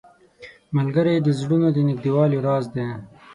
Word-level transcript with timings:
ملګری 0.77 1.15
د 1.21 1.27
زړونو 1.39 1.67
د 1.71 1.77
نږدېوالي 1.87 2.37
راز 2.45 2.65
دی 2.75 2.87